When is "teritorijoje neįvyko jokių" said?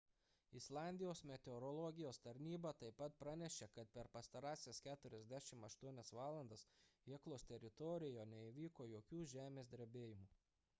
7.55-9.23